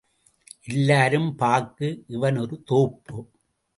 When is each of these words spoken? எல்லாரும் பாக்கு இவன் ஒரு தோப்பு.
எல்லாரும் 0.63 1.35
பாக்கு 1.35 2.03
இவன் 2.07 2.37
ஒரு 2.37 2.63
தோப்பு. 2.63 3.17